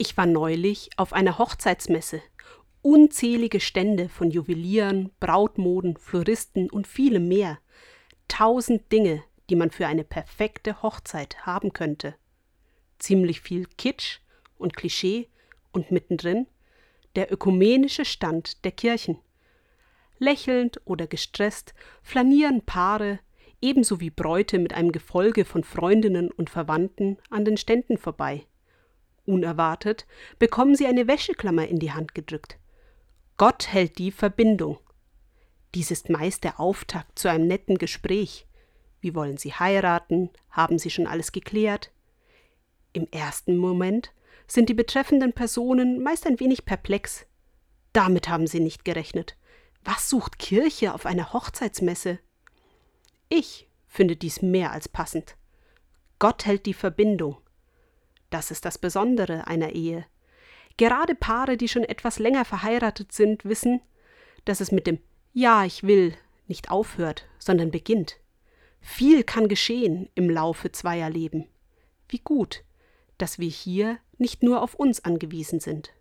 [0.00, 2.22] Ich war neulich auf einer Hochzeitsmesse.
[2.82, 7.58] Unzählige Stände von Juwelieren, Brautmoden, Floristen und vielem mehr.
[8.28, 12.14] Tausend Dinge, die man für eine perfekte Hochzeit haben könnte.
[13.00, 14.20] Ziemlich viel Kitsch
[14.56, 15.28] und Klischee
[15.72, 16.46] und mittendrin
[17.16, 19.18] der ökumenische Stand der Kirchen.
[20.20, 23.18] Lächelnd oder gestresst flanieren Paare,
[23.60, 28.46] ebenso wie Bräute mit einem Gefolge von Freundinnen und Verwandten an den Ständen vorbei.
[29.28, 30.06] Unerwartet
[30.38, 32.58] bekommen sie eine Wäscheklammer in die Hand gedrückt.
[33.36, 34.78] Gott hält die Verbindung.
[35.74, 38.46] Dies ist meist der Auftakt zu einem netten Gespräch.
[39.00, 40.30] Wie wollen Sie heiraten?
[40.50, 41.92] Haben Sie schon alles geklärt?
[42.92, 44.12] Im ersten Moment
[44.48, 47.26] sind die betreffenden Personen meist ein wenig perplex.
[47.92, 49.36] Damit haben sie nicht gerechnet.
[49.84, 52.18] Was sucht Kirche auf einer Hochzeitsmesse?
[53.28, 55.36] Ich finde dies mehr als passend.
[56.18, 57.36] Gott hält die Verbindung.
[58.30, 60.04] Das ist das Besondere einer Ehe.
[60.76, 63.80] Gerade Paare, die schon etwas länger verheiratet sind, wissen,
[64.44, 64.98] dass es mit dem
[65.32, 66.14] Ja, ich will
[66.46, 68.18] nicht aufhört, sondern beginnt.
[68.80, 71.46] Viel kann geschehen im Laufe zweier Leben.
[72.08, 72.64] Wie gut,
[73.18, 75.92] dass wir hier nicht nur auf uns angewiesen sind.